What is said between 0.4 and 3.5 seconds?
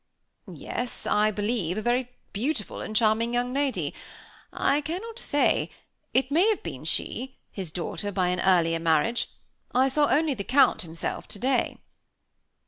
"Yes; I believe a very beautiful and charming